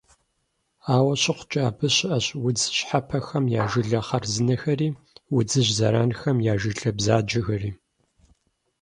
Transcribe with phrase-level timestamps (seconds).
[0.95, 4.89] Ауэ щыхъукӀэ, абы щыӀэщ удз щхьэпэхэм я жылэ хъарзынэхэри
[5.35, 7.71] удзыжь зэранхэм я жылэ бзаджэхэри.